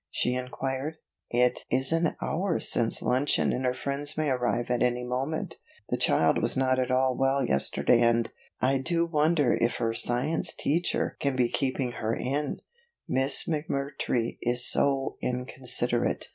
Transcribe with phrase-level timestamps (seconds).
[0.09, 0.97] she inquired.
[1.29, 5.57] "It is an hour since luncheon and her friends may arrive at any moment.
[5.89, 8.27] The child was not at all well yesterday and,
[8.59, 12.61] I do wonder if her science teacher can be keeping her in,
[13.07, 16.29] Miss McMurtry is so inconsiderate.